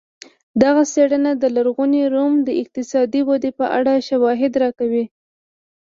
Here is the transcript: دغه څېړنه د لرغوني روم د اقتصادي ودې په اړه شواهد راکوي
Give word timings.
دغه 0.61 0.81
څېړنه 0.93 1.31
د 1.37 1.43
لرغوني 1.55 2.03
روم 2.13 2.33
د 2.47 2.49
اقتصادي 2.61 3.21
ودې 3.29 3.51
په 3.59 3.65
اړه 3.77 3.93
شواهد 4.07 4.53
راکوي 4.63 5.05